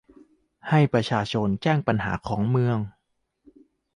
[0.69, 2.77] ให้ประชาชนแจ้งปัญหาของเมือง